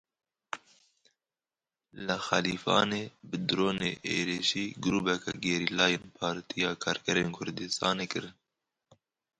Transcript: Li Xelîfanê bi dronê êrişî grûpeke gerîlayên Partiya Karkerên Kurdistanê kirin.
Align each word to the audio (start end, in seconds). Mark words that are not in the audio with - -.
Li 2.05 2.15
Xelîfanê 2.27 3.03
bi 3.29 3.37
dronê 3.49 3.91
êrişî 4.17 4.65
grûpeke 4.83 5.33
gerîlayên 5.45 6.05
Partiya 6.17 6.71
Karkerên 6.83 7.29
Kurdistanê 7.37 8.05
kirin. 8.11 8.35